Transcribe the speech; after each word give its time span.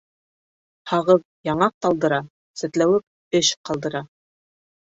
Һағыҙ 0.93 1.19
яңаҡ 1.49 1.75
талдыра, 1.87 2.19
сәтләүек 2.63 3.41
эш 3.41 3.55
ҡалдыра. 3.71 4.07